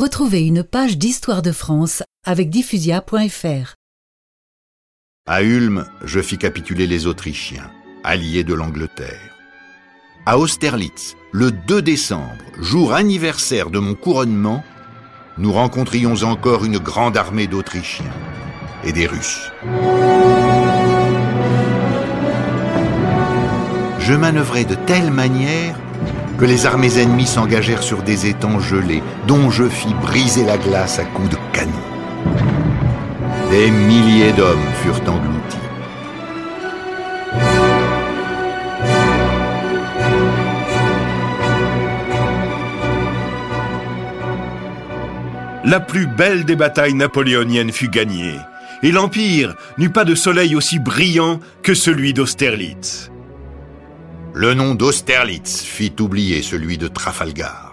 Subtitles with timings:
[0.00, 3.74] Retrouvez une page d'histoire de France avec diffusia.fr.
[5.28, 7.70] À Ulm, je fis capituler les Autrichiens,
[8.02, 9.36] alliés de l'Angleterre.
[10.24, 14.64] À Austerlitz, le 2 décembre, jour anniversaire de mon couronnement,
[15.36, 18.16] nous rencontrions encore une grande armée d'Autrichiens
[18.84, 19.52] et des Russes.
[23.98, 25.78] Je manœuvrais de telle manière
[26.40, 30.98] que les armées ennemies s'engagèrent sur des étangs gelés, dont je fis briser la glace
[30.98, 31.72] à coups de canon.
[33.50, 35.58] Des milliers d'hommes furent engloutis.
[45.64, 48.38] La plus belle des batailles napoléoniennes fut gagnée,
[48.82, 53.09] et l'Empire n'eut pas de soleil aussi brillant que celui d'Austerlitz.
[54.32, 57.69] Le nom d'Austerlitz fit oublier celui de Trafalgar.